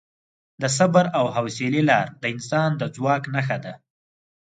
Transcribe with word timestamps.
د 0.61 0.63
صبر 0.77 1.05
او 1.17 1.25
حوصلې 1.35 1.81
لار 1.89 2.07
د 2.21 2.23
انسان 2.33 2.69
د 2.77 2.83
ځواک 2.95 3.23
نښه 3.33 3.57
ده. 3.63 3.73